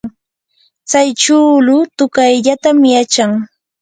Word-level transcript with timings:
tsay 0.89 1.09
chuulu 1.21 1.75
tuqayllatam 1.97 2.77
yachan. 2.93 3.31